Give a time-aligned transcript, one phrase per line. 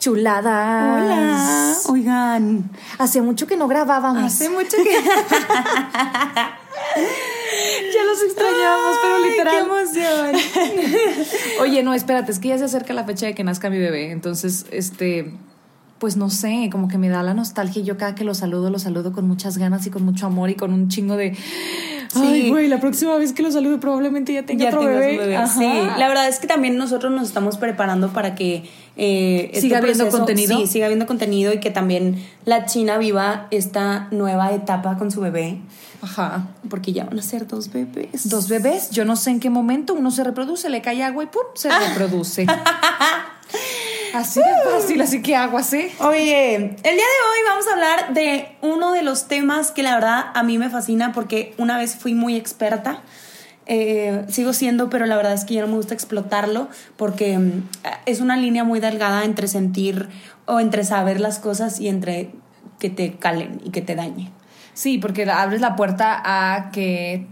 [0.00, 1.04] Chuladas.
[1.04, 1.76] Hola.
[1.90, 4.24] Oigan, hace mucho que no grabábamos.
[4.24, 4.90] Hace mucho que.
[7.94, 9.54] ya los extrañamos, pero literal.
[9.54, 10.36] ¡Qué emoción!
[11.60, 14.10] Oye, no, espérate, es que ya se acerca la fecha de que nazca mi bebé.
[14.10, 15.34] Entonces, este.
[15.98, 17.82] Pues no sé, como que me da la nostalgia.
[17.82, 20.48] Y yo cada que lo saludo, lo saludo con muchas ganas y con mucho amor
[20.48, 21.36] y con un chingo de.
[22.14, 25.38] Ay, güey, la próxima vez que lo salude probablemente ya tenga otro bebé.
[25.46, 25.66] Sí,
[25.98, 28.64] la verdad es que también nosotros nos estamos preparando para que
[28.96, 30.58] eh, este siga habiendo contenido.
[30.58, 35.20] Sí, siga habiendo contenido y que también la China viva esta nueva etapa con su
[35.20, 35.58] bebé.
[36.02, 36.48] Ajá.
[36.68, 38.28] Porque ya van a ser dos bebés.
[38.28, 38.90] Dos bebés.
[38.90, 41.42] Yo no sé en qué momento uno se reproduce, le cae agua y ¡pum!
[41.54, 42.46] se reproduce.
[44.14, 45.88] Así de fácil, así que agua, ¿sí?
[46.00, 49.94] Oye, el día de hoy vamos a hablar de uno de los temas que la
[49.94, 53.02] verdad a mí me fascina porque una vez fui muy experta.
[53.66, 57.68] Eh, sigo siendo, pero la verdad es que ya no me gusta explotarlo porque mm,
[58.06, 60.08] es una línea muy delgada entre sentir
[60.46, 62.30] o entre saber las cosas y entre
[62.80, 64.30] que te calen y que te dañen.
[64.74, 67.26] Sí, porque abres la puerta a que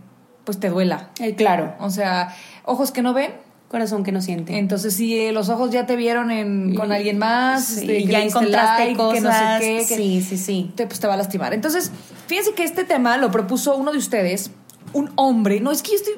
[0.44, 1.10] pues te duela.
[1.18, 1.74] Eh, claro.
[1.80, 2.34] O sea,
[2.64, 3.32] ojos que no ven,
[3.68, 4.58] corazón que no siente.
[4.58, 8.06] Entonces, si eh, los ojos ya te vieron en, con alguien más, Sí, este, que
[8.06, 9.60] ya encontraste like, que no sé cosas.
[9.60, 10.72] qué, que Sí, sí, sí.
[10.74, 11.52] Te, pues, te va a lastimar.
[11.52, 11.90] Entonces,
[12.26, 14.50] fíjense que este tema lo propuso uno de ustedes,
[14.94, 15.60] un hombre.
[15.60, 16.14] No, es que yo estoy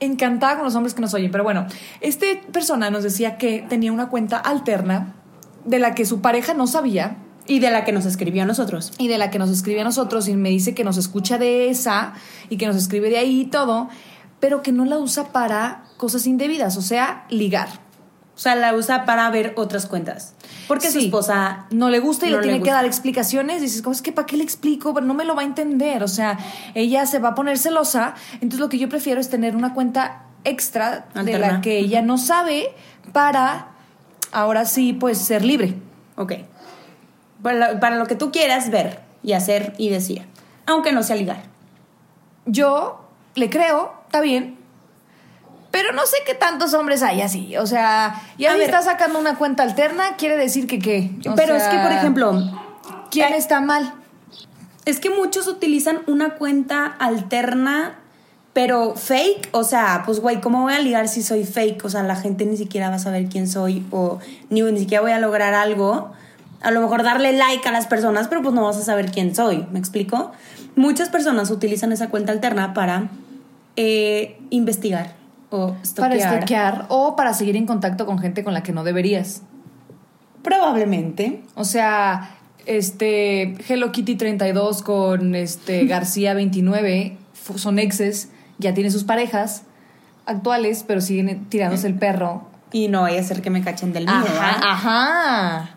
[0.00, 1.66] encantada con los hombres que nos oyen, pero bueno,
[2.00, 5.14] este persona nos decía que tenía una cuenta alterna
[5.66, 8.92] de la que su pareja no sabía Y de la que nos escribió a nosotros.
[8.96, 11.68] y de la que nos escribe a nosotros y me dice que nos escucha de
[11.68, 12.14] esa
[12.48, 13.90] y que nos escribe de ahí y todo,
[14.40, 17.68] pero que no la usa para cosas indebidas, o sea, ligar.
[18.34, 20.32] O sea, la usa para ver otras cuentas.
[20.66, 23.60] Porque su esposa no le gusta y no le tiene que dar explicaciones.
[23.60, 24.94] Dices, ¿cómo es que para qué le explico?
[24.94, 26.02] Pero no me lo va a entender.
[26.02, 26.38] O sea,
[26.74, 28.14] ella se va a poner celosa.
[28.34, 32.16] Entonces, lo que yo prefiero es tener una cuenta extra de la que ella no
[32.16, 32.74] sabe
[33.12, 33.68] para
[34.32, 35.74] ahora sí, pues ser libre.
[36.16, 36.32] Ok.
[37.42, 40.24] Para lo, para lo que tú quieras ver y hacer y decir.
[40.64, 41.42] Aunque no sea ligar.
[42.46, 44.58] Yo le creo, está bien.
[45.70, 47.56] Pero no sé qué tantos hombres hay así.
[47.56, 48.62] O sea, ya ver.
[48.62, 51.12] está sacando una cuenta alterna, quiere decir que qué.
[51.30, 52.32] O Pero es que, por ejemplo,
[53.08, 53.94] ¿quién eh, está mal?
[54.84, 58.00] es que muchos utilizan una cuenta alterna,
[58.52, 59.50] pero fake.
[59.52, 61.84] O sea, pues, güey, ¿cómo voy a ligar si soy fake?
[61.84, 64.18] O sea, la gente ni siquiera va a saber quién soy o
[64.48, 66.10] ni, ni siquiera voy a lograr algo.
[66.62, 69.36] A lo mejor darle like a las personas, pero pues no vas a saber quién
[69.36, 69.68] soy.
[69.70, 70.32] ¿Me explico?
[70.74, 73.08] Muchas personas utilizan esa cuenta alterna para
[73.76, 75.14] eh, investigar
[75.50, 76.86] o Para stalkear.
[76.88, 79.42] o para seguir en contacto con gente con la que no deberías.
[80.42, 81.42] Probablemente.
[81.54, 82.30] O sea,
[82.66, 89.64] este Hello Kitty 32 con este García 29 fu- son exes, ya tiene sus parejas
[90.26, 92.44] actuales, pero siguen tirándose el perro.
[92.72, 94.14] Y no vaya a ser que me cachen del mío.
[94.22, 94.56] ¿verdad?
[94.62, 95.70] ajá.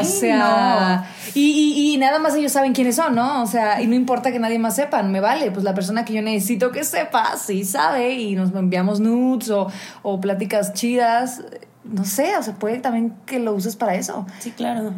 [0.00, 3.42] O sea, y, y- y nada más ellos saben quiénes son, ¿no?
[3.42, 5.50] O sea, y no importa que nadie más sepa, me vale.
[5.50, 9.68] Pues la persona que yo necesito que sepa, sí sabe, y nos enviamos nudes o,
[10.02, 11.42] o pláticas chidas.
[11.84, 14.26] No sé, o sea, puede también que lo uses para eso.
[14.40, 14.92] Sí, claro.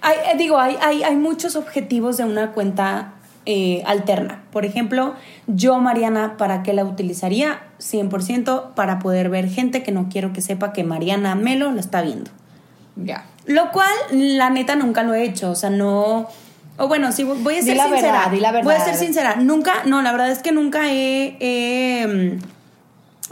[0.00, 3.12] Hay, eh, digo, hay, hay, hay muchos objetivos de una cuenta
[3.46, 4.42] eh, alterna.
[4.52, 5.14] Por ejemplo,
[5.46, 7.60] yo, Mariana, ¿para qué la utilizaría?
[7.80, 12.02] 100% para poder ver gente que no quiero que sepa que Mariana Melo la está
[12.02, 12.30] viendo.
[12.96, 13.24] Ya.
[13.46, 15.50] Lo cual, la neta, nunca lo he hecho.
[15.50, 16.28] O sea, no.
[16.78, 18.12] O bueno, sí, voy a Di ser la sincera.
[18.12, 18.64] verdad, di la verdad.
[18.64, 19.36] Voy a ser sincera.
[19.36, 22.38] Nunca, no, la verdad es que nunca he, he,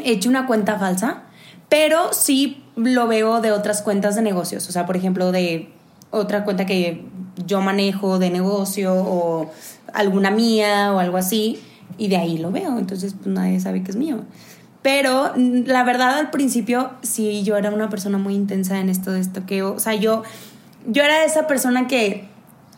[0.05, 1.23] hecho una cuenta falsa,
[1.69, 4.69] pero sí lo veo de otras cuentas de negocios.
[4.69, 5.71] O sea, por ejemplo, de
[6.11, 7.05] otra cuenta que
[7.47, 9.51] yo manejo de negocio o
[9.95, 11.63] alguna mía o algo así,
[11.99, 12.79] y de ahí lo veo.
[12.79, 14.21] Entonces, pues nadie sabe que es mío.
[14.83, 19.13] Pero mm, la verdad al principio sí yo era una persona muy intensa en esto
[19.13, 20.23] de esto que o sea, yo
[20.87, 22.29] yo era esa persona que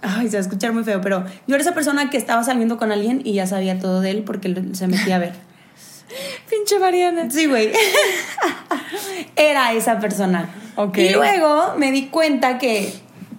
[0.04, 2.76] Ay, se va a escuchar muy feo, pero yo era esa persona que estaba saliendo
[2.76, 5.32] con alguien y ya sabía todo de él porque se metía a ver.
[6.50, 7.30] Pinche Mariana.
[7.30, 7.70] Sí, güey.
[9.36, 10.50] Era esa persona.
[10.74, 10.98] Ok.
[10.98, 12.92] Y luego me di cuenta que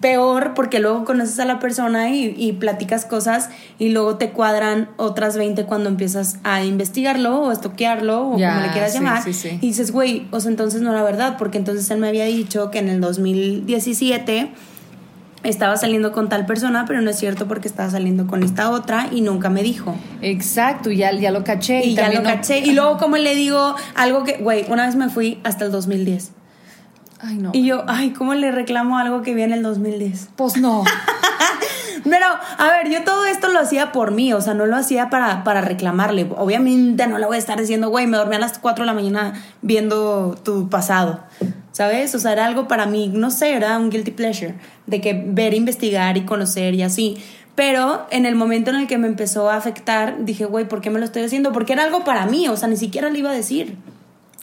[0.04, 4.90] peor porque luego conoces a la persona y, y platicas cosas y luego te cuadran
[4.98, 9.24] otras 20 cuando empiezas a investigarlo o estoquearlo o Ya, como le quieras sí, llamar.
[9.24, 9.58] sí, sí.
[9.62, 12.70] Y dices, güey, o sea, entonces no era verdad porque entonces él me había dicho
[12.70, 14.50] que en el 2017
[15.44, 19.08] estaba saliendo con tal persona, pero no es cierto porque estaba saliendo con esta otra
[19.12, 19.96] y nunca me dijo.
[20.22, 21.86] Exacto, ya, ya lo caché.
[21.86, 22.60] Y, ya también lo no- caché.
[22.60, 26.32] Y luego, como le digo algo que, güey, una vez me fui hasta el 2010.
[27.24, 27.52] Ay, no.
[27.54, 30.30] Y yo, ay, ¿cómo le reclamo algo que vi en el 2010?
[30.36, 30.84] Pues no.
[32.04, 32.26] Pero,
[32.58, 35.44] a ver, yo todo esto lo hacía por mí, o sea, no lo hacía para,
[35.44, 36.28] para reclamarle.
[36.38, 38.94] Obviamente no le voy a estar diciendo, güey, me dormí a las 4 de la
[38.94, 41.22] mañana viendo tu pasado,
[41.72, 42.14] ¿sabes?
[42.14, 44.56] O sea, era algo para mí, no sé, era un guilty pleasure,
[44.86, 47.18] de que ver, investigar y conocer y así.
[47.56, 50.90] Pero en el momento en el que me empezó a afectar, dije, güey, ¿por qué
[50.90, 51.54] me lo estoy haciendo?
[51.54, 53.78] Porque era algo para mí, o sea, ni siquiera le iba a decir.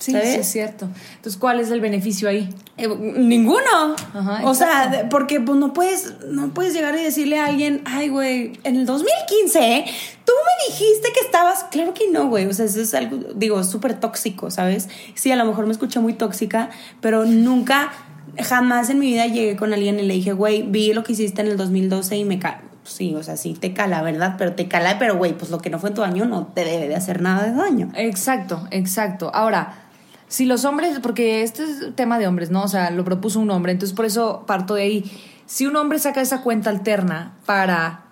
[0.00, 0.32] Sí, ¿Sabes?
[0.32, 0.88] sí, es cierto.
[1.16, 2.48] Entonces, ¿cuál es el beneficio ahí?
[2.78, 3.94] Eh, ninguno.
[4.14, 8.08] Ajá, o sea, porque pues no puedes, no puedes llegar y decirle a alguien, ay,
[8.08, 9.84] güey, en el 2015,
[10.24, 11.64] tú me dijiste que estabas.
[11.70, 12.46] Claro que no, güey.
[12.46, 14.88] O sea, eso es algo, digo, súper tóxico, ¿sabes?
[15.14, 16.70] Sí, a lo mejor me escuché muy tóxica,
[17.02, 17.92] pero nunca,
[18.38, 21.42] jamás en mi vida llegué con alguien y le dije, güey, vi lo que hiciste
[21.42, 22.62] en el 2012 y me cala.
[22.84, 24.36] Sí, o sea, sí te cala, ¿verdad?
[24.38, 26.64] Pero te cala, pero güey, pues lo que no fue en tu año no te
[26.64, 27.92] debe de hacer nada de daño.
[27.94, 29.30] Exacto, exacto.
[29.34, 29.89] Ahora,
[30.30, 32.62] si los hombres, porque este es tema de hombres, ¿no?
[32.62, 35.12] O sea, lo propuso un hombre, entonces por eso parto de ahí.
[35.44, 38.04] Si un hombre saca esa cuenta alterna para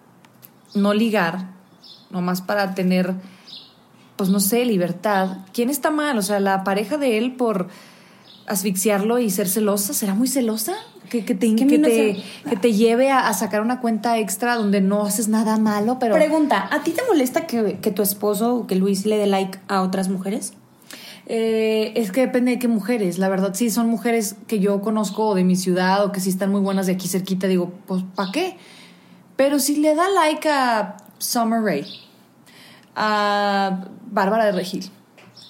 [0.75, 1.47] no ligar,
[2.11, 3.15] nomás para tener,
[4.17, 6.19] pues no sé, libertad, ¿quién está mal?
[6.19, 7.69] O sea, la pareja de él por
[8.49, 10.75] asfixiarlo y ser celosa, ¿será muy celosa?
[11.09, 12.23] Que, que te, que que no te, sé.
[12.51, 16.17] que te lleve a, a sacar una cuenta extra donde no haces nada malo, pero...
[16.17, 19.61] Pregunta, ¿a ti te molesta que, que tu esposo o que Luis le dé like
[19.69, 20.55] a otras mujeres?
[21.31, 25.35] Eh, es que depende de qué mujeres, la verdad, sí, son mujeres que yo conozco
[25.35, 28.33] de mi ciudad o que sí están muy buenas de aquí cerquita, digo, pues, ¿para
[28.33, 28.57] qué?
[29.37, 31.85] Pero si le da like a Summer Rae,
[32.97, 34.91] a Bárbara de Regil,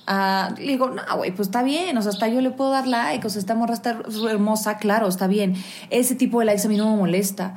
[0.08, 2.86] a, le digo, no, güey, pues está bien, o sea, hasta yo le puedo dar
[2.88, 5.54] like, o sea, esta morra está hermosa, claro, está bien.
[5.90, 7.56] Ese tipo de likes a mí no me molesta.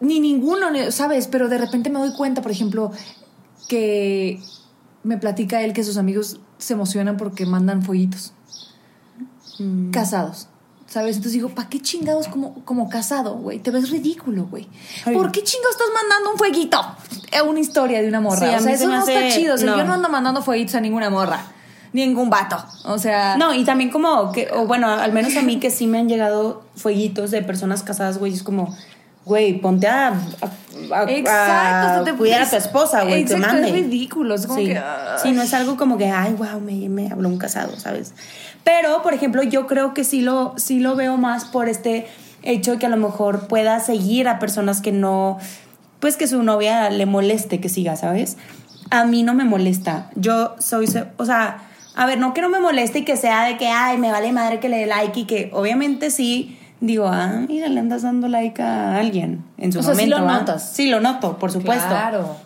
[0.00, 1.28] Ni ninguno, ni- ¿sabes?
[1.28, 2.90] Pero de repente me doy cuenta, por ejemplo,
[3.68, 4.40] que
[5.04, 8.32] me platica él que sus amigos se emocionan porque mandan fueguitos.
[9.90, 10.48] Casados.
[10.86, 11.16] ¿Sabes?
[11.16, 13.58] Entonces digo, ¿para qué chingados como, como casado, güey?
[13.58, 14.68] Te ves ridículo, güey.
[15.04, 16.80] ¿Por qué chingados estás mandando un fueguito?
[17.32, 18.38] Es una historia de una morra.
[18.50, 19.54] Sí, o sea, eso no hace- está chido.
[19.56, 19.78] O sea, no.
[19.78, 21.44] yo no ando mandando fueguitos a ninguna morra.
[21.92, 22.62] Ningún vato.
[22.84, 23.36] O sea.
[23.36, 26.08] No, y también como que, o bueno, al menos a mí que sí me han
[26.08, 28.76] llegado fueguitos de personas casadas, güey, es como,
[29.26, 32.00] güey, ponte a, a, a- Exacto.
[32.00, 33.66] a te- cuidar a tu esposa, güey, te mande.
[33.68, 34.34] es ridículo.
[34.36, 34.66] Es como sí.
[34.68, 34.78] que.
[34.78, 35.16] ah.
[35.22, 38.14] Sí, no es algo como que, ay, wow, me, me habló un casado, ¿sabes?
[38.64, 42.06] Pero, por ejemplo, yo creo que sí lo, sí lo veo más por este
[42.42, 45.38] hecho de que a lo mejor pueda seguir a personas que no,
[46.00, 48.36] pues que su novia le moleste que siga, ¿sabes?
[48.90, 50.10] A mí no me molesta.
[50.14, 50.86] Yo soy,
[51.16, 51.58] o sea,
[51.96, 54.30] a ver, no que no me moleste y que sea de que, ay, me vale
[54.32, 56.56] madre que le dé like y que obviamente sí.
[56.86, 60.18] Digo, ah, mira, le andas dando like a alguien en su O sea, sí momento.
[60.20, 60.38] lo ¿va?
[60.38, 60.70] notas.
[60.72, 61.88] Sí, lo noto, por supuesto.
[61.88, 62.36] Claro.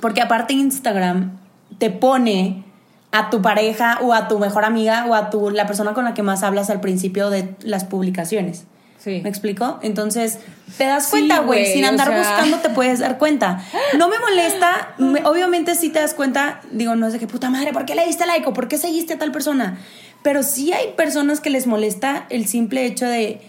[0.00, 1.32] Porque aparte Instagram
[1.78, 2.64] te pone
[3.12, 6.14] a tu pareja o a tu mejor amiga o a tu, la persona con la
[6.14, 8.64] que más hablas al principio de las publicaciones.
[8.98, 9.20] Sí.
[9.22, 9.78] ¿Me explico?
[9.82, 10.38] Entonces,
[10.78, 11.66] te das cuenta, güey.
[11.66, 12.18] Sin andar sea.
[12.18, 13.62] buscando te puedes dar cuenta.
[13.98, 14.94] No me molesta.
[14.98, 16.60] me- obviamente sí te das cuenta.
[16.72, 18.78] Digo, no es de que puta madre, ¿por qué le diste like o por qué
[18.78, 19.76] seguiste a tal persona?
[20.22, 23.42] Pero sí hay personas que les molesta el simple hecho de,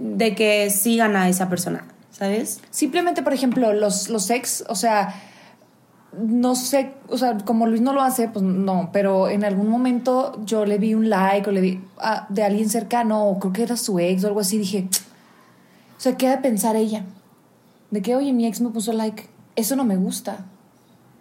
[0.00, 2.60] de que sigan a esa persona, ¿sabes?
[2.70, 5.14] Simplemente, por ejemplo, los, los ex, o sea,
[6.12, 10.40] no sé, o sea, como Luis no lo hace, pues no, pero en algún momento
[10.44, 11.80] yo le vi un like o le vi
[12.30, 14.88] de alguien cercano, o creo que era su ex o algo así, dije,
[15.96, 17.04] o sea, ¿qué ha de pensar ella?
[17.90, 20.46] De que, oye, mi ex me puso like, eso no me gusta.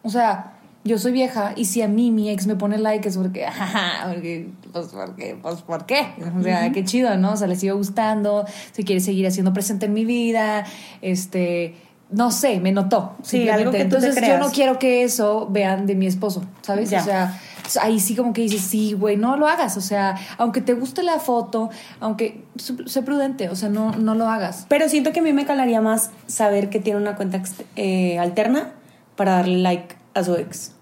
[0.04, 3.18] O sea, yo soy vieja y si a mí mi ex me pone like es
[3.18, 6.08] porque, jaja, porque, pues, porque, pues, ¿por qué?
[6.38, 7.34] O sea, qué chido, ¿no?
[7.34, 10.66] O sea, le sigo gustando, se quiere seguir haciendo presente en mi vida,
[11.02, 11.76] este,
[12.10, 13.16] no sé, me notó.
[13.24, 16.44] Sí, algo que tú te Entonces yo no quiero que eso vean de mi esposo,
[16.62, 16.90] ¿sabes?
[16.90, 17.02] Ya.
[17.02, 17.40] O sea,
[17.82, 19.78] ahí sí como que dices, sí, güey, no lo hagas.
[19.78, 21.70] O sea, aunque te guste la foto,
[22.00, 22.46] aunque
[22.86, 24.66] sé prudente, o sea, no, no lo hagas.
[24.70, 27.44] Pero siento que a mí me calaría más saber que tiene una cuenta
[27.76, 28.72] eh, alterna
[29.16, 30.74] para darle like a su ex.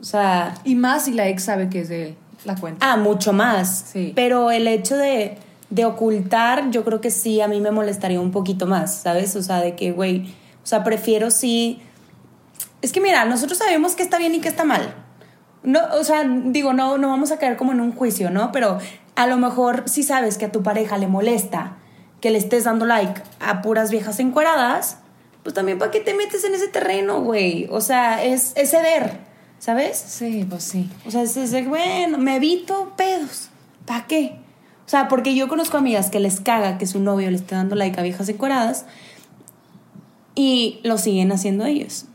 [0.00, 2.92] O sea, Y más si la ex sabe que es de la cuenta.
[2.92, 3.86] ah, mucho más.
[3.92, 4.12] Sí.
[4.14, 5.38] Pero el hecho de
[5.74, 9.34] de ocultar, yo creo que sí a mí me molestaría un poquito más, ¿sabes?
[9.34, 11.80] O sea, de que, güey, o sea, prefiero sí...
[12.80, 14.94] Es que mira, nosotros sabemos que está bien y que está mal.
[15.64, 18.52] No, o sea, digo, no, no vamos a caer como en un juicio, ¿no?
[18.52, 18.78] Pero
[19.16, 21.76] a lo mejor si sabes que a tu pareja le molesta
[22.20, 24.98] que le estés dando like a puras viejas encueradas,
[25.44, 27.68] pues también para qué te metes en ese terreno, güey.
[27.70, 29.20] O sea, es, es ceder,
[29.60, 29.96] ¿sabes?
[29.96, 30.90] Sí, pues sí.
[31.06, 33.50] O sea, es, es bueno, me evito pedos.
[33.86, 34.38] ¿Para qué?
[34.86, 37.76] O sea, porque yo conozco amigas que les caga que su novio le esté dando
[37.76, 38.84] like a viejas encueradas
[40.34, 42.06] y lo siguen haciendo ellos.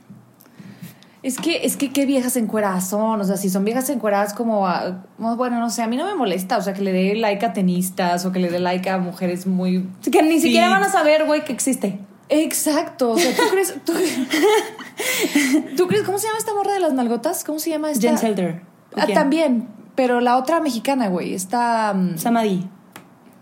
[1.22, 4.68] Es que, es que qué viejas encueradas son, o sea, si son viejas encueradas como,
[4.68, 7.46] a- bueno, no sé, a mí no me molesta, o sea, que le dé like
[7.46, 9.86] a tenistas o que le dé like a mujeres muy...
[10.10, 12.00] Que ni siquiera van a saber, güey, que existe.
[12.30, 13.94] Exacto, o sea, ¿tú crees, tú,
[15.78, 17.44] ¿tú crees, cómo se llama esta morra de las nalgotas?
[17.44, 18.08] ¿Cómo se llama esta?
[18.08, 18.62] Jen Selter.
[18.96, 22.68] ¿O Ah, también, pero la otra mexicana, güey, esta mm, Samadhi.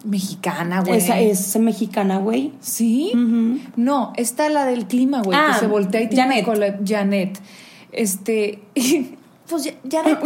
[0.05, 0.97] mexicana, güey.
[0.99, 2.53] Esa es mexicana, güey.
[2.61, 3.11] ¿Sí?
[3.75, 6.45] No, esta la del clima, güey, Ah, que se voltea y tiene Janet.
[6.45, 7.39] cola- Janet.
[7.91, 8.61] Este,
[9.49, 10.17] pues ya- que-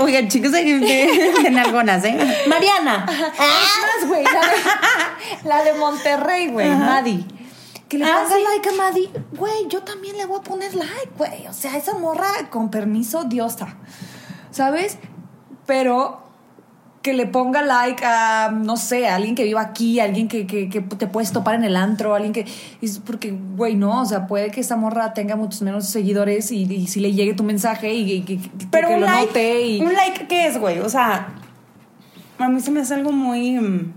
[0.00, 2.16] oigan, chicos de, de, nalgonas, ¿eh?
[2.48, 3.06] Mariana.
[3.08, 7.02] Es más, güey, la de, la de Monterrey, güey, Ajá.
[7.88, 8.34] Que le Ah, sí.
[8.52, 11.46] like a Madi, güey, yo también le voy a poner like, güey.
[11.46, 13.76] O sea, esa morra, con permiso, diosa.
[14.50, 14.98] ¿Sabes?
[15.66, 16.24] Pero
[17.02, 20.44] que le ponga like a, no sé, a alguien que viva aquí, a alguien que,
[20.48, 22.44] que, que te puedes topar en el antro, alguien que...
[22.82, 26.62] Es porque, güey, no, o sea, puede que esa morra tenga muchos menos seguidores y,
[26.64, 29.62] y si le llegue tu mensaje y, y- y- Pero que un lo like, note
[29.66, 29.80] y...
[29.82, 30.80] ¿un like qué es, güey?
[30.80, 31.28] O sea,
[32.40, 33.92] a mí se me hace algo muy...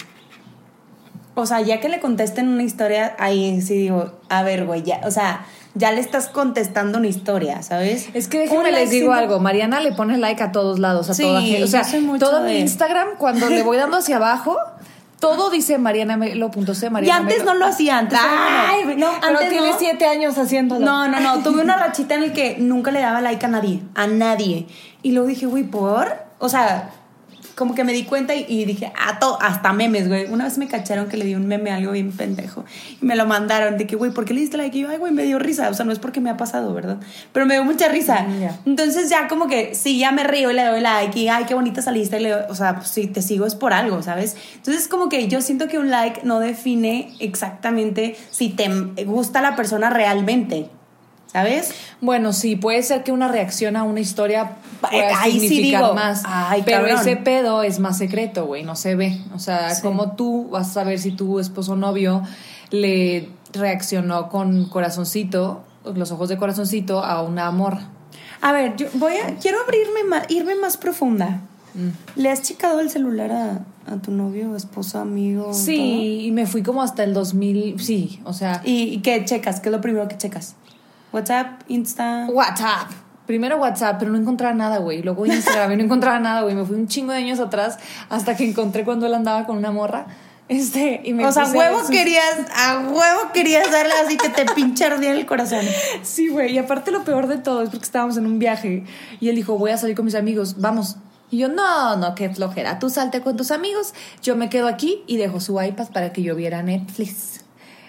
[1.39, 5.01] O sea, ya que le contesten una historia, ahí sí digo, a ver, güey, ya,
[5.05, 8.09] o sea, ya le estás contestando una historia, ¿sabes?
[8.13, 11.23] Es que déjenme les digo algo, Mariana le pone like a todos lados, a Sí,
[11.23, 11.63] toda gente.
[11.63, 11.83] O sea,
[12.19, 14.57] todo mi de- Instagram, cuando le voy dando hacia abajo,
[15.19, 17.53] todo dice Mariana Melo.c, Y Mariana antes Melo.
[17.53, 19.77] no lo hacía, antes Ay, no, no, pero antes tiene no.
[19.77, 20.85] siete años haciéndolo.
[20.85, 21.43] No, no, no.
[21.43, 23.81] Tuve una rachita en el que nunca le daba like a nadie.
[23.95, 24.65] A nadie.
[25.03, 26.15] Y luego dije, güey, ¿por?
[26.39, 26.91] O sea,
[27.59, 30.25] como que me di cuenta y, y dije, a to- hasta memes, güey.
[30.31, 32.63] Una vez me cacharon que le di un meme a algo bien pendejo.
[33.01, 34.77] Y me lo mandaron de que, güey, ¿por qué le diste like?
[34.77, 35.67] Y yo, ay, güey, me dio risa.
[35.69, 36.97] O sea, no es porque me ha pasado, ¿verdad?
[37.33, 38.21] Pero me dio mucha risa.
[38.21, 38.69] Mm.
[38.69, 41.19] Entonces ya como que, sí, ya me río y le doy like.
[41.19, 42.17] Y, ay, qué bonita saliste.
[42.19, 44.37] Y le doy- o sea, pues, si te sigo es por algo, ¿sabes?
[44.55, 48.69] Entonces como que yo siento que un like no define exactamente si te
[49.05, 50.69] gusta la persona realmente.
[51.31, 51.71] ¿Sabes?
[52.01, 55.83] Bueno, sí, puede ser que una reacción a una historia pueda Eh, ahí sí significar
[55.83, 56.23] digo, más.
[56.25, 56.99] ay, pero cabrón.
[56.99, 59.19] ese pedo es más secreto, güey, no se ve.
[59.35, 59.81] O sea, Sí.
[59.83, 62.23] como tú vas a saber si tu esposo o novio
[62.71, 65.63] le reaccionó con corazoncito,
[65.95, 67.77] los ojos de corazoncito a una amor.
[68.41, 69.35] A ver, yo voy a.
[69.35, 71.41] Quiero abrirme más, irme más profunda.
[71.75, 71.89] Mm.
[72.21, 73.59] ¿Le has checado el celular a,
[73.91, 75.53] a tu novio, esposo, amigo?
[75.53, 79.59] Sí, y me fui como hasta el 2000, sí, o sea, y qué checas?
[79.59, 80.55] ¿Qué es lo primero que checas?
[81.11, 81.61] ¿WhatsApp?
[81.67, 82.27] ¿Insta?
[82.29, 82.89] WhatsApp.
[83.25, 85.03] Primero WhatsApp, pero no encontraba nada, güey.
[85.03, 86.55] Luego Instagram y no encontraba nada, güey.
[86.55, 87.77] Me fui un chingo de años atrás
[88.09, 90.07] hasta que encontré cuando él andaba con una morra.
[90.47, 92.23] Este, y me O sea, a huevo sus- querías,
[92.55, 95.63] a huevo querías darle así que te pinche el corazón.
[96.01, 96.53] Sí, güey.
[96.53, 98.83] Y aparte lo peor de todo es porque estábamos en un viaje
[99.19, 100.97] y él dijo, voy a salir con mis amigos, vamos.
[101.29, 102.79] Y yo, no, no, qué flojera.
[102.79, 106.23] Tú salte con tus amigos, yo me quedo aquí y dejo su iPad para que
[106.23, 107.38] yo viera Netflix.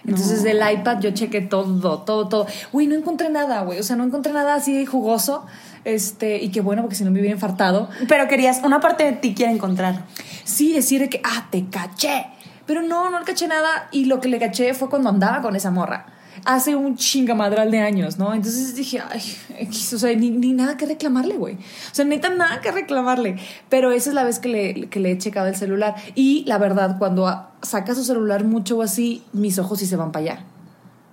[0.06, 2.46] Entonces del iPad yo chequé todo, todo, todo.
[2.72, 3.78] Güey, no encontré nada, güey.
[3.78, 5.46] O sea, no encontré nada así jugoso.
[5.84, 7.88] Este, y qué bueno, porque si no me hubiera infartado.
[8.08, 10.04] Pero querías, una parte de ti quiere encontrar.
[10.44, 12.26] Sí, decir de que, ah, te caché.
[12.66, 13.88] Pero no, no le caché nada.
[13.92, 16.06] Y lo que le caché fue cuando andaba con esa morra.
[16.44, 18.32] Hace un chingamadral de años, ¿no?
[18.34, 19.22] Entonces dije, ay,
[19.70, 21.54] o sea, ni, ni nada que reclamarle, güey.
[21.54, 23.36] O sea, neta, nada que reclamarle.
[23.68, 25.94] Pero esa es la vez que le, que le he checado el celular.
[26.14, 30.12] Y la verdad, cuando saca su celular mucho o así, mis ojos sí se van
[30.12, 30.44] para allá.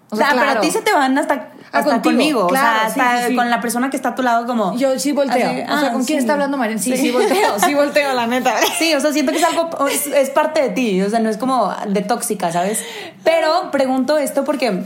[0.10, 2.48] O sea, pero a ti se te van hasta, Ah, hasta contigo, conmigo.
[2.48, 4.78] claro, o sea, sí, hasta sí, con la persona que está a tu lado, como.
[4.78, 5.36] Yo sí volteo.
[5.50, 6.82] Así, o sea, ah, ¿con quién está hablando Mariana?
[6.82, 7.12] Sí, sí, Sí.
[7.12, 7.60] volteo.
[7.60, 8.56] Sí volteo, la neta.
[8.80, 11.30] Sí, o sea, siento que es algo, es, es parte de ti, o sea, no
[11.30, 12.86] es como de tóxica, ¿sabes?
[13.26, 14.82] Pero pregunto esto porque,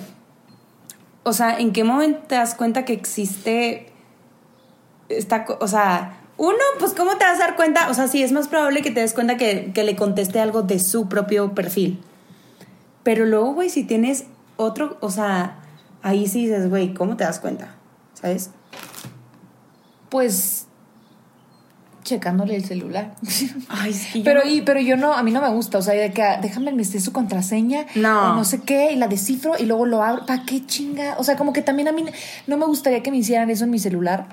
[1.24, 3.88] o sea, ¿en qué momento te das cuenta que existe
[5.10, 7.90] esta, o sea, uno, pues ¿cómo te vas a dar cuenta?
[7.90, 10.64] O sea, sí, es más probable que te des cuenta que, que le conteste algo
[10.64, 12.02] de su propio perfil.
[13.04, 14.26] Pero luego, güey, si tienes
[14.58, 15.60] otro, o sea,
[16.02, 17.76] ahí sí dices, güey, ¿cómo te das cuenta?
[18.14, 18.52] ¿Sabes?
[20.10, 20.68] Pues
[22.16, 23.14] checándole el celular.
[23.70, 25.78] Ay, es que yo Pero, no- y, pero yo no, a mí no me gusta,
[25.78, 28.32] o sea, de que ah, déjame meter su contraseña No.
[28.32, 30.26] o no sé qué, y la descifro y luego lo abro.
[30.26, 31.16] ¿Para qué chinga?
[31.18, 32.04] O sea, como que también a mí
[32.48, 34.28] no me gustaría que me hicieran eso en mi celular.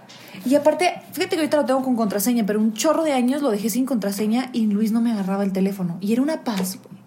[0.44, 3.50] Y aparte, fíjate que ahorita lo tengo con contraseña, pero un chorro de años lo
[3.50, 5.96] dejé sin contraseña y Luis no me agarraba el teléfono.
[6.00, 6.98] Y era una paz, güey.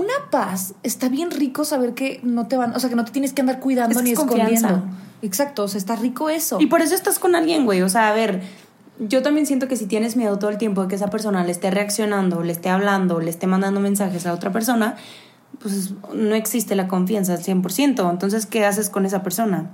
[0.00, 3.10] una paz, está bien rico saber que no te van, o sea, que no te
[3.12, 4.52] tienes que andar cuidando Es ni confianza.
[4.54, 4.96] escondiendo.
[5.22, 6.58] Exacto, o sea, está rico eso.
[6.60, 7.82] Y por eso estás con alguien, güey.
[7.82, 8.40] O sea, a ver,
[9.00, 11.52] yo también siento que si tienes miedo todo el tiempo de que esa persona le
[11.52, 14.96] esté reaccionando, le esté hablando, le esté mandando mensajes a otra persona,
[15.58, 18.10] pues no existe la confianza al 100%.
[18.10, 19.70] Entonces, ¿qué haces con esa persona?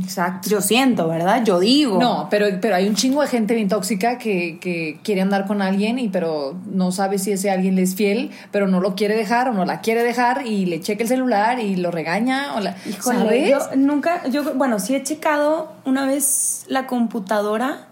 [0.00, 0.48] Exacto.
[0.48, 1.42] Yo siento, ¿verdad?
[1.44, 1.98] Yo digo.
[1.98, 5.60] No, pero, pero hay un chingo de gente bien tóxica que, que quiere andar con
[5.60, 9.16] alguien y pero no sabe si ese alguien le es fiel, pero no lo quiere
[9.16, 12.60] dejar o no la quiere dejar y le checa el celular y lo regaña o
[12.60, 12.76] la...
[12.88, 13.50] Híjole, ¿Sabes?
[13.50, 17.87] yo nunca, yo, bueno, sí he checado una vez la computadora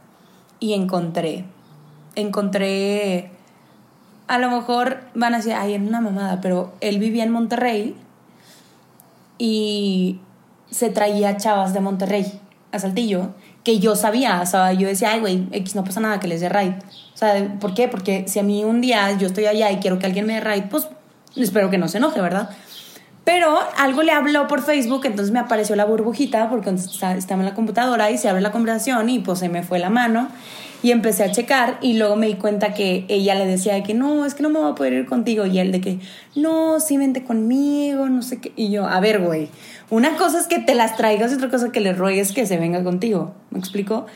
[0.61, 1.45] y encontré,
[2.15, 3.31] encontré,
[4.27, 7.97] a lo mejor van a decir, ay, era una mamada, pero él vivía en Monterrey
[9.39, 10.21] y
[10.71, 12.41] se traía chavas de Monterrey
[12.73, 13.31] a Saltillo,
[13.65, 16.41] que yo sabía, o sea, yo decía, ay, güey, X no pasa nada que les
[16.41, 16.79] dé ride.
[17.15, 17.89] O sea, ¿por qué?
[17.89, 20.41] Porque si a mí un día yo estoy allá y quiero que alguien me dé
[20.41, 20.89] ride, pues
[21.35, 22.51] espero que no se enoje, ¿verdad?
[23.27, 27.55] Pero algo le habló por Facebook, entonces me apareció la burbujita porque estaba en la
[27.55, 30.29] computadora y se abre la conversación y pues se me fue la mano
[30.81, 33.95] y empecé a checar y luego me di cuenta que ella le decía de que
[33.95, 35.99] no, es que no me voy a poder ir contigo y él de que
[36.37, 38.53] no, sí vente conmigo, no sé qué.
[38.55, 39.49] Y yo, a ver, güey,
[39.91, 42.59] una cosa es que te las traigas y otra cosa que le ruegues que se
[42.59, 43.35] venga contigo.
[43.51, 44.07] ¿Me explico?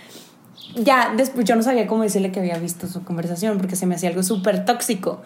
[0.76, 3.96] Ya, después yo no sabía cómo decirle que había visto su conversación porque se me
[3.96, 5.20] hacía algo súper tóxico.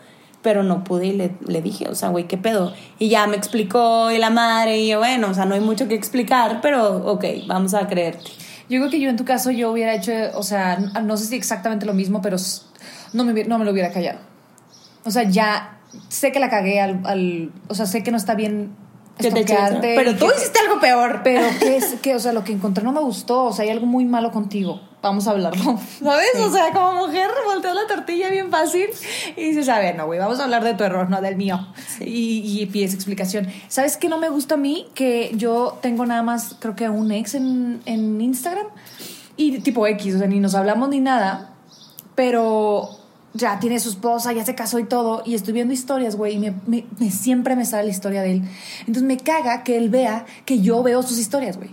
[0.45, 2.73] Pero no pude y le, le dije, o sea, güey, ¿qué pedo?
[3.01, 5.89] Y ya me explicó y la madre y yo, bueno, o sea, no hay mucho
[5.89, 8.31] que explicar, pero ok, vamos a creerte.
[8.69, 11.35] Yo creo que yo en tu caso yo hubiera hecho, o sea, no sé si
[11.37, 12.37] exactamente lo mismo, pero
[13.15, 14.19] no me, no me lo hubiera callado.
[15.05, 18.35] O sea, ya sé que la cagué al, al- o sea, sé que no está
[18.35, 18.77] bien
[19.97, 21.21] Pero tú que- hiciste algo peor.
[21.25, 23.71] Pero que es que, o sea, lo que encontré no me gustó, o sea, hay
[23.71, 24.81] algo muy malo contigo.
[25.05, 25.79] Vamos a hablarlo.
[26.03, 26.29] ¿Sabes?
[26.41, 28.87] O sea, como mujer volteas la tortilla bien fácil
[29.37, 31.69] y dices, a ver, no, güey, vamos a hablar de tu error, no del mío.
[32.01, 33.47] Y, y pides explicación.
[33.69, 34.87] ¿Sabes qué no me gusta a mí?
[34.95, 38.67] Que yo tengo nada más, creo que un ex en, en Instagram
[39.37, 41.51] y tipo X, o sea, ni nos hablamos ni nada,
[42.15, 42.89] pero
[43.35, 46.39] ya tiene su esposa, ya se casó y todo, y estoy viendo historias, güey, y
[46.39, 48.43] me, me- me- siempre me sale la historia de él.
[48.81, 51.71] Entonces me caga que él vea que yo veo sus historias, güey.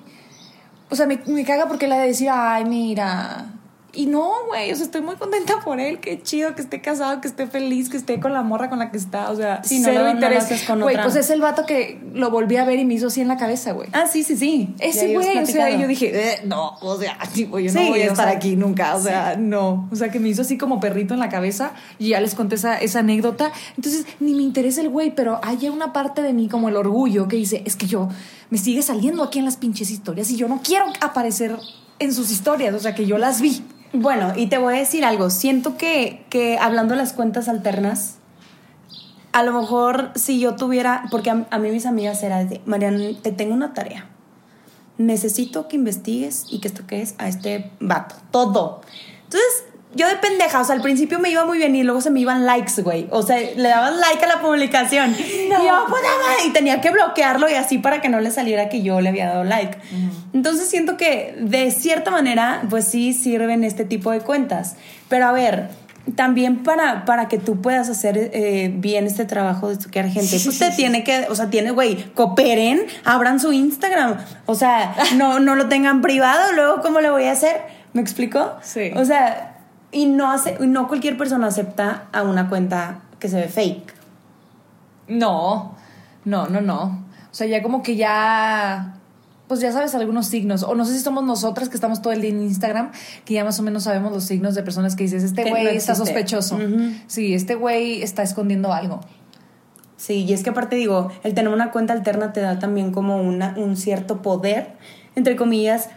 [0.91, 3.45] O sea, me, caga porque le ha de decir, ay, mira.
[3.93, 5.99] Y no, güey, o sea, estoy muy contenta por él.
[5.99, 8.89] Qué chido que esté casado, que esté feliz, que esté con la morra con la
[8.89, 9.29] que está.
[9.31, 10.45] O sea, Sí, no cero no interés.
[10.45, 11.03] haces con Güey, otra.
[11.03, 13.35] pues es el vato que lo volví a ver y me hizo así en la
[13.35, 13.89] cabeza, güey.
[13.91, 14.73] Ah, sí, sí, sí.
[14.79, 18.01] Ese güey, o sea, yo dije, eh, no, o sea, tipo, yo Sí, no voy
[18.03, 19.89] a o estar sea, aquí nunca, o sea, no.
[19.91, 22.55] O sea, que me hizo así como perrito en la cabeza y ya les conté
[22.55, 23.51] esa, esa anécdota.
[23.75, 27.27] Entonces, ni me interesa el güey, pero hay una parte de mí como el orgullo
[27.27, 28.07] que dice, es que yo
[28.49, 31.57] me sigue saliendo aquí en las pinches historias y yo no quiero aparecer
[31.99, 33.61] en sus historias, o sea, que yo las vi.
[33.93, 35.29] Bueno, y te voy a decir algo.
[35.29, 38.15] Siento que, que hablando de las cuentas alternas,
[39.33, 43.15] a lo mejor si yo tuviera, porque a, a mí mis amigas era de, Marian,
[43.21, 44.07] te tengo una tarea.
[44.97, 48.15] Necesito que investigues y que estoques a este vato.
[48.31, 48.81] Todo.
[49.23, 52.11] Entonces, yo de pendeja, o sea, al principio me iba muy bien y luego se
[52.11, 53.07] me iban likes, güey.
[53.11, 55.15] O sea, le dabas like a la publicación.
[55.41, 58.69] Y yo, puta madre, y tenía que bloquearlo y así para que no le saliera
[58.69, 59.77] que yo le había dado like.
[60.33, 64.75] Entonces siento que de cierta manera, pues sí sirven este tipo de cuentas.
[65.09, 65.69] Pero a ver,
[66.15, 70.71] también para, para que tú puedas hacer eh, bien este trabajo de estoquear gente, te
[70.71, 74.17] tiene que, o sea, tiene, güey, cooperen, abran su Instagram.
[74.45, 77.61] O sea, no, no lo tengan privado, luego, ¿cómo le voy a hacer?
[77.93, 78.53] ¿Me explico?
[78.61, 78.91] Sí.
[78.95, 79.59] O sea,
[79.91, 83.93] y no, hace, no cualquier persona acepta a una cuenta que se ve fake.
[85.07, 85.75] No,
[86.25, 87.05] no, no, no.
[87.29, 88.95] O sea, ya como que ya,
[89.51, 90.63] pues ya sabes algunos signos.
[90.63, 92.91] O no sé si somos nosotras que estamos todo el día en Instagram,
[93.25, 95.69] que ya más o menos sabemos los signos de personas que dices, este güey no
[95.71, 96.57] está sospechoso.
[97.07, 99.01] Sí, este güey está escondiendo algo.
[99.97, 103.17] Sí, y es que aparte digo, el tener una cuenta alterna te da también como
[103.17, 104.69] una, un cierto poder,
[105.17, 105.89] entre comillas,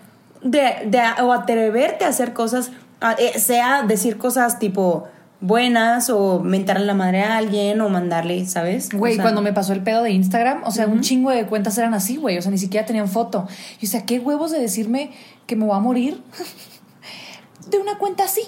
[0.43, 5.05] de, de o atreverte a hacer cosas, a- eh, sea decir cosas tipo
[5.47, 8.89] buenas o mentarle la madre a alguien o mandarle, ¿sabes?
[8.95, 11.47] O Güey, sea, cuando me pasó el pedo de Instagram, o sea, un chingo de
[11.47, 12.39] cuentas eran así, güey.
[12.39, 13.47] O sea, ni siquiera tenían foto.
[13.81, 15.11] Y o sea, ¿qué huevos de decirme
[15.47, 16.23] que me voy a morir
[17.69, 18.43] de una cuenta así?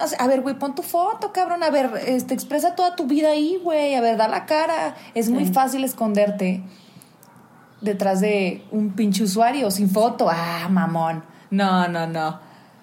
[0.00, 1.62] O sea, a ver, güey, pon tu foto, cabrón.
[1.62, 3.94] A ver, este, expresa toda tu vida ahí, güey.
[3.94, 4.94] A ver, da la cara.
[5.14, 6.62] Es muy fácil esconderte
[7.80, 10.28] detrás de un pinche usuario sin foto.
[10.30, 11.24] Ah, mamón.
[11.50, 12.38] No, no, no.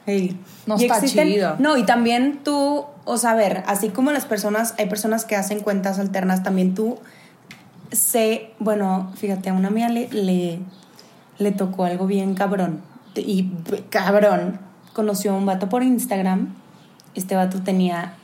[0.06, 0.40] Hey.
[0.66, 1.56] No Y está existen- chido.
[1.60, 5.36] No, y también tú, o sea, a ver, así como las personas, hay personas que
[5.36, 7.00] hacen cuentas alternas, también tú
[7.92, 10.60] sé, bueno, fíjate, a una mía le, le,
[11.38, 12.82] le tocó algo bien cabrón.
[13.16, 13.52] Y
[13.90, 14.60] cabrón,
[14.94, 16.54] conoció a un vato por Instagram.
[17.14, 18.16] Este vato tenía,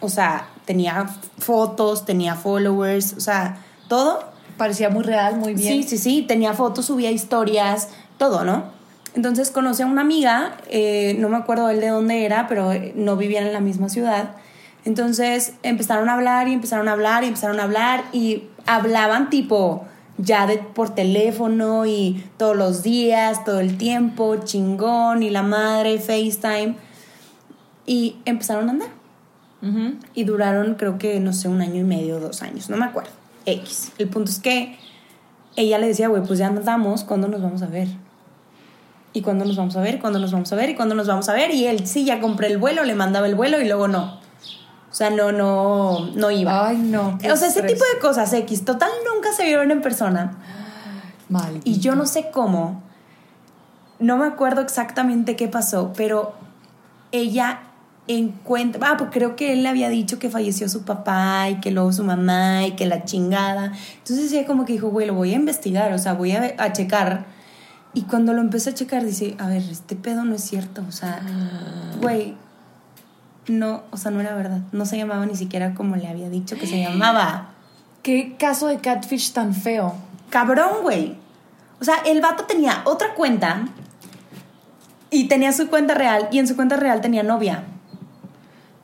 [0.00, 1.06] o sea, tenía
[1.38, 4.30] fotos, tenía followers, o sea, todo.
[4.56, 5.82] Parecía muy real, muy bien.
[5.82, 8.64] Sí, sí, sí, tenía fotos, subía historias, todo, ¿no?
[9.14, 12.92] Entonces conocí a una amiga, eh, no me acuerdo él de dónde era, pero eh,
[12.96, 14.36] no vivían en la misma ciudad.
[14.84, 19.84] Entonces empezaron a hablar y empezaron a hablar y empezaron a hablar y hablaban tipo
[20.18, 25.98] ya de, por teléfono y todos los días, todo el tiempo, chingón y la madre,
[25.98, 26.76] FaceTime.
[27.86, 28.88] Y empezaron a andar.
[29.62, 29.94] Ujú.
[30.14, 33.10] Y duraron creo que, no sé, un año y medio, dos años, no me acuerdo.
[33.46, 33.92] X.
[33.98, 34.78] El punto es que
[35.56, 37.88] ella le decía, güey, pues ya andamos, ¿cuándo nos vamos a ver?
[39.12, 39.98] ¿Y cuándo nos vamos a ver?
[39.98, 40.70] ¿Cuándo nos vamos a ver?
[40.70, 41.50] ¿Y cuándo nos vamos a ver?
[41.50, 44.20] Y él, sí, ya compré el vuelo, le mandaba el vuelo y luego no.
[44.90, 46.68] O sea, no, no, no iba.
[46.68, 47.18] Ay, no.
[47.18, 48.64] o sea, ese tipo de cosas X.
[48.64, 50.38] Total, nunca se vieron en persona.
[51.28, 51.60] Mal.
[51.64, 52.82] Y yo no sé cómo,
[53.98, 56.34] no me acuerdo exactamente qué pasó, pero
[57.10, 57.60] ella
[58.08, 61.70] encuentra, ah, pues creo que él le había dicho que falleció su papá y que
[61.70, 63.72] luego su mamá y que la chingada.
[63.98, 66.72] Entonces ella como que dijo, güey, lo voy a investigar, o sea, voy a, a
[66.72, 67.24] checar.
[67.94, 70.92] Y cuando lo empecé a checar, dice, a ver, este pedo no es cierto, o
[70.92, 71.20] sea,
[72.00, 72.36] güey,
[73.48, 74.60] no, o sea, no era verdad.
[74.72, 77.50] No se llamaba ni siquiera como le había dicho que se llamaba.
[78.02, 79.94] Qué caso de catfish tan feo.
[80.30, 81.16] Cabrón, güey.
[81.80, 83.68] O sea, el vato tenía otra cuenta
[85.10, 87.64] y tenía su cuenta real y en su cuenta real tenía novia.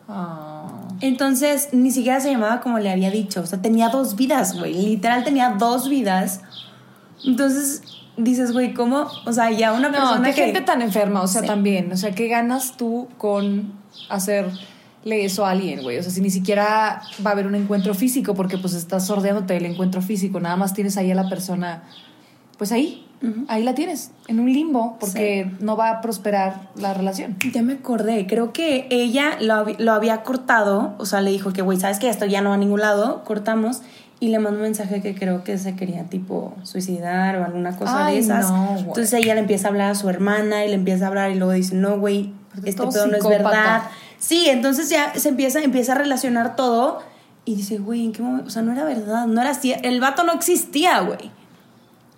[0.08, 0.88] Ah.
[1.00, 3.40] Entonces, ni siquiera se llamaba como le había dicho.
[3.40, 4.74] O sea, tenía dos vidas, güey.
[4.74, 6.40] Literal tenía dos vidas.
[7.24, 7.82] Entonces,
[8.18, 9.06] dices, güey, ¿cómo?
[9.26, 10.44] O sea, ya una No, persona qué que...
[10.46, 11.46] gente tan enferma, o sea, Sí.
[11.46, 11.90] también.
[11.92, 13.72] O sea, ¿qué ganas tú con
[14.08, 15.98] hacerle eso a alguien, güey?
[15.98, 19.54] O sea, si ni siquiera va a haber un encuentro físico, porque pues estás sordeándote
[19.54, 21.84] del encuentro físico, nada más tienes ahí a la persona,
[22.56, 23.06] pues ahí,
[23.48, 27.36] ahí la tienes, en un limbo, porque no va a prosperar la relación.
[27.52, 31.62] Ya me acordé, creo que ella lo, lo había cortado, o sea, le dijo que,
[31.62, 33.82] güey, ¿sabes que Esto ya no va a ningún lado, cortamos,
[34.20, 38.06] y le mandó un mensaje que creo que se quería, tipo, suicidar o alguna cosa
[38.06, 38.50] Ay, de esas.
[38.50, 38.76] no.
[38.78, 41.36] Entonces ella le empieza a hablar a su hermana y le empieza a hablar y
[41.36, 42.32] luego dice, no, güey,
[42.64, 43.82] este todo pedo no es verdad.
[44.18, 47.00] Sí, entonces ya se empieza, empieza a relacionar todo
[47.44, 48.48] y dice, güey, ¿en qué momento?
[48.48, 51.30] O sea, no era verdad, no era así, el vato no existía, güey.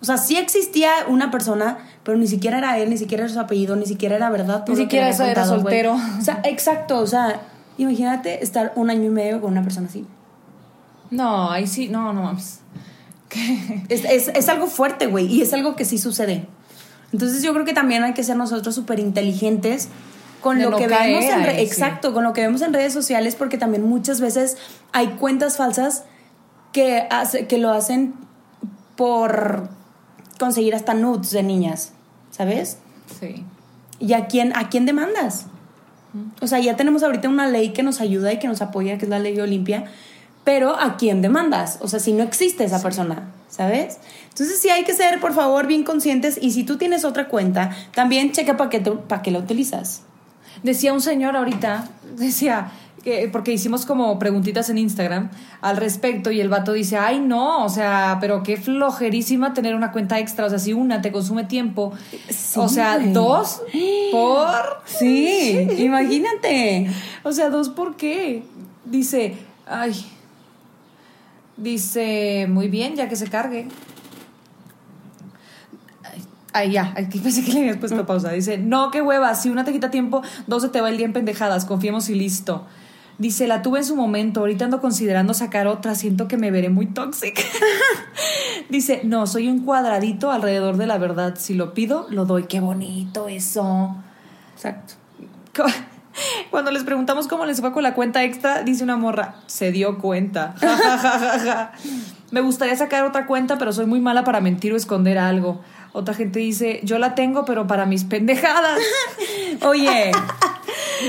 [0.01, 3.39] O sea, sí existía una persona, pero ni siquiera era él, ni siquiera era su
[3.39, 4.63] apellido, ni siquiera era verdad.
[4.63, 5.83] que siquiera eso era contado, güey.
[5.83, 5.97] soltero.
[6.17, 7.41] O sea, exacto, o sea,
[7.77, 10.07] imagínate estar un año y medio con una persona así.
[11.11, 12.59] No, ahí sí, no, no mames.
[13.87, 16.47] Es, es, es algo fuerte, güey, y es algo que sí sucede.
[17.13, 19.89] Entonces yo creo que también hay que ser nosotros súper inteligentes
[20.41, 21.49] con De lo no que vemos en sí.
[21.61, 24.57] exacto, con lo que vemos en redes sociales, porque también muchas veces
[24.91, 26.03] hay cuentas falsas
[26.73, 28.13] que, hace, que lo hacen
[28.95, 29.69] por
[30.39, 31.93] conseguir hasta nudes de niñas,
[32.31, 32.79] ¿sabes?
[33.19, 33.43] Sí.
[33.99, 35.45] ¿Y a quién, a quién demandas?
[36.41, 39.05] O sea, ya tenemos ahorita una ley que nos ayuda y que nos apoya, que
[39.05, 39.85] es la ley Olimpia,
[40.43, 41.77] pero ¿a quién demandas?
[41.81, 43.97] O sea, si no existe esa persona, ¿sabes?
[44.29, 47.75] Entonces sí hay que ser, por favor, bien conscientes y si tú tienes otra cuenta,
[47.93, 50.03] también checa para qué, para qué la utilizas.
[50.63, 52.71] Decía un señor ahorita, decía,
[53.03, 57.65] que, porque hicimos como preguntitas en Instagram al respecto y el vato dice, ay no,
[57.65, 61.45] o sea, pero qué flojerísima tener una cuenta extra, o sea, si una te consume
[61.45, 61.93] tiempo,
[62.29, 63.61] Sí, o sea, dos
[64.11, 64.81] por...
[64.85, 66.89] Sí, imagínate.
[67.23, 68.43] O sea, dos por qué.
[68.85, 69.93] Dice, ay,
[71.57, 73.67] dice, muy bien, ya que se cargue.
[76.53, 78.31] Ay, ya, aquí pensé que le habías puesto pausa.
[78.31, 81.05] Dice, no, qué hueva, si una te quita tiempo, dos se te va el día
[81.05, 82.65] en pendejadas, confiemos y listo.
[83.17, 86.69] Dice, la tuve en su momento, ahorita ando considerando sacar otra, siento que me veré
[86.69, 87.41] muy tóxica.
[88.69, 92.59] Dice, no, soy un cuadradito alrededor de la verdad, si lo pido, lo doy, qué
[92.59, 93.95] bonito eso.
[94.55, 94.95] Exacto.
[96.49, 99.97] Cuando les preguntamos cómo les fue con la cuenta extra, dice una morra, se dio
[99.99, 100.53] cuenta.
[100.59, 101.71] Ja, ja, ja, ja, ja.
[102.31, 105.61] Me gustaría sacar otra cuenta, pero soy muy mala para mentir o esconder algo.
[105.93, 108.79] Otra gente dice, yo la tengo, pero para mis pendejadas.
[109.65, 110.11] Oye,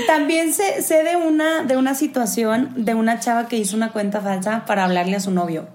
[0.07, 4.19] también sé, sé de, una, de una situación de una chava que hizo una cuenta
[4.21, 5.67] falsa para hablarle a su novio.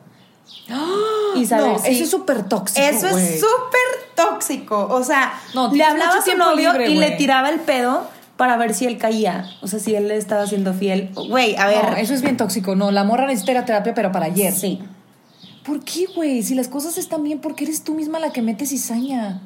[1.35, 2.87] Y saber No, si- eso es súper tóxico.
[2.87, 4.87] Eso es súper tóxico.
[4.91, 8.07] O sea, No, le hablaba a su novio libre, y le tiraba el pedo
[8.39, 9.45] para ver si él caía.
[9.61, 11.11] O sea, si él le estaba siendo fiel.
[11.15, 11.91] Güey, a ver.
[11.91, 12.75] No, eso es bien tóxico.
[12.77, 14.55] No, la morra necesita terapia, pero para ayer.
[14.55, 14.79] Sí.
[15.67, 16.43] ¿Por qué, güey?
[16.43, 19.43] Si las cosas están bien, ¿por qué eres tú misma la que mete cizaña?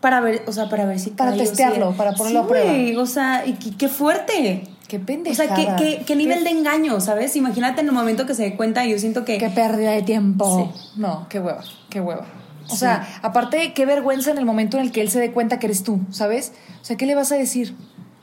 [0.00, 2.48] Para ver, o sea, para ver si Para o si testearlo, para ponerlo Sí, a
[2.48, 2.70] prueba.
[2.70, 4.64] güey, O sea, y qué, fuerte.
[4.88, 5.56] Qué O pendejada.
[5.56, 7.34] sea, ¿qué, qué, qué nivel de engaño, ¿sabes?
[7.36, 9.36] Imagínate en el momento que se dé cuenta, yo siento que.
[9.38, 10.70] Qué pérdida de tiempo.
[10.74, 10.90] Sí.
[11.00, 12.24] No, qué hueva, qué hueva.
[12.68, 12.78] O Sí.
[12.78, 15.66] sea, aparte, qué vergüenza en el momento en el que él se dé cuenta que
[15.66, 16.52] eres tú, ¿sabes?
[16.80, 17.74] O sea, ¿qué le vas a decir?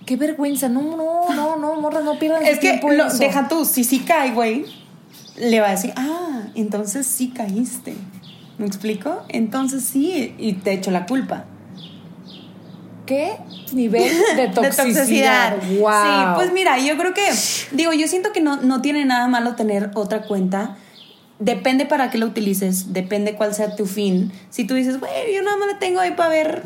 [0.06, 0.68] Qué vergüenza.
[0.68, 3.18] No, no, no, no, morra, no pierdan Es que tiempo lo- eso.
[3.18, 4.66] deja tú, si sí cae, güey,
[5.38, 7.94] le va a decir, ah, entonces sí caíste.
[8.58, 9.24] ¿Me explico?
[9.30, 11.46] Entonces sí, y te echo la culpa.
[13.06, 13.34] ¿Qué
[13.74, 15.58] nivel de toxicidad?
[15.80, 15.92] Wow.
[15.92, 17.24] Sí, pues mira, yo creo que,
[17.72, 20.78] digo, yo siento que no, no tiene nada malo tener otra cuenta.
[21.42, 24.32] Depende para qué lo utilices, depende cuál sea tu fin.
[24.52, 26.62] Si tú dices, güey, yo nada más la tengo ahí para ver,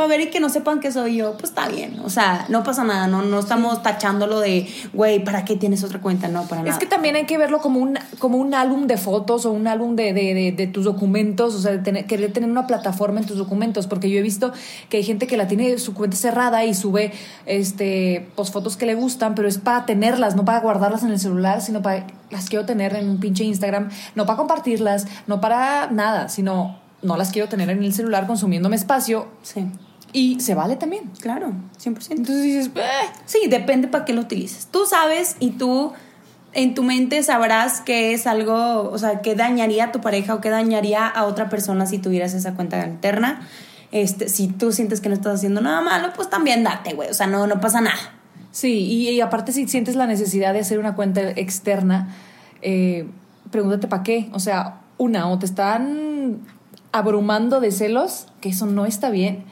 [0.00, 2.00] para ver y que no sepan que soy yo, pues está bien.
[2.04, 6.00] O sea, no pasa nada, no, no estamos tachándolo de, güey, ¿para qué tienes otra
[6.00, 6.28] cuenta?
[6.28, 6.72] No, para nada.
[6.72, 9.66] Es que también hay que verlo como un, como un álbum de fotos o un
[9.66, 13.20] álbum de, de- de- de tus documentos, o sea, de tener, querer tener una plataforma
[13.20, 14.52] en tus documentos, porque yo he visto
[14.88, 17.12] que hay gente que la tiene su cuenta cerrada y sube
[17.46, 21.18] este pues fotos que le gustan, pero es para tenerlas, no para guardarlas en el
[21.18, 25.90] celular, sino para las quiero tener en un pinche Instagram, no para compartirlas, no para
[25.90, 29.64] nada, sino no las quiero tener en el celular consumiéndome espacio Sí,
[30.12, 31.10] y se vale también.
[31.20, 32.20] claro, 100%.
[32.20, 33.08] Entonces dices, "Eh".
[33.26, 34.66] Sí, depende para qué lo utilices.
[34.70, 35.92] Tú sabes y tú
[36.52, 40.40] en tu mente sabrás que es algo, o sea, que dañaría a tu pareja o
[40.40, 43.46] que dañaría a otra persona si tuvieras esa cuenta alterna.
[43.92, 47.08] Este, si tú sientes que no estás haciendo nada malo, pues también date, güey.
[47.10, 47.98] O sea, no, no pasa nada.
[48.52, 52.08] Sí, y, y aparte si sientes la necesidad de hacer una cuenta externa,
[52.62, 53.08] eh,
[53.50, 54.28] pregúntate para qué.
[54.32, 56.38] O sea, una, o te están
[56.92, 59.44] abrumando de celos, que eso no está bien.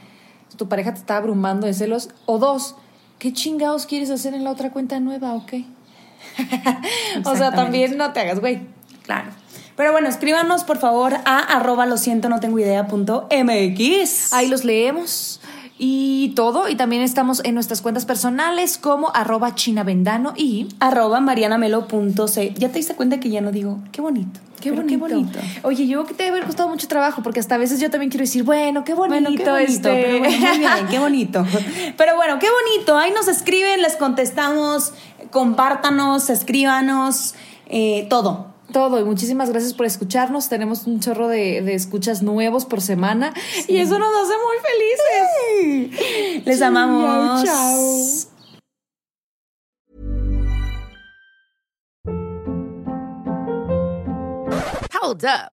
[0.59, 2.11] Tu pareja te está abrumando de celos.
[2.27, 2.75] O dos,
[3.19, 5.65] ¿qué chingados quieres hacer en la otra cuenta nueva o qué?
[7.25, 8.67] o sea, también no te hagas, güey.
[9.05, 9.31] Claro.
[9.77, 14.33] Pero bueno, escríbanos por favor a arroba lo siento, no tengo idea punto MX.
[14.33, 15.38] Ahí los leemos
[15.79, 16.69] y todo.
[16.69, 20.67] Y también estamos en nuestras cuentas personales como arroba chinavendano y...
[20.81, 22.55] arroba marianamelo.c.
[22.59, 24.41] Ya te diste cuenta que ya no digo, qué bonito.
[24.61, 24.89] Qué bonito.
[24.89, 25.39] Qué bonito.
[25.63, 28.11] Oye, yo que te debe haber costado mucho trabajo, porque hasta a veces yo también
[28.11, 29.89] quiero decir, bueno, qué bonito, Bueno, qué bonito, este.
[29.89, 31.47] pero bueno, muy bien, qué bonito.
[31.97, 32.99] Pero bueno, qué bonito.
[32.99, 34.93] Ahí nos escriben, les contestamos,
[35.31, 37.37] compártanos, escríbanos,
[37.67, 38.48] eh, todo.
[38.73, 40.49] Todo, y muchísimas gracias por escucharnos.
[40.49, 43.33] Tenemos un chorro de, de escuchas nuevos por semana
[43.67, 44.57] y eso nos hace muy
[45.91, 46.45] felices.
[46.47, 47.45] Les amamos.
[47.45, 48.29] Chao,
[55.01, 55.58] Hold up.